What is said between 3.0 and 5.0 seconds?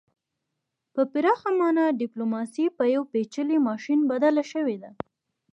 پیچلي ماشین بدله شوې ده